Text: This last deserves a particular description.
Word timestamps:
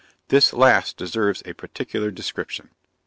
This 0.29 0.51
last 0.51 0.97
deserves 0.97 1.43
a 1.45 1.53
particular 1.53 2.09
description. 2.09 2.71